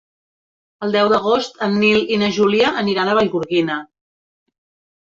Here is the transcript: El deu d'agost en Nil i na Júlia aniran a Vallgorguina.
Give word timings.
El 0.87 0.95
deu 0.95 1.09
d'agost 1.13 1.61
en 1.67 1.77
Nil 1.83 2.01
i 2.17 2.19
na 2.25 2.33
Júlia 2.39 2.73
aniran 2.85 3.13
a 3.13 3.17
Vallgorguina. 3.21 3.79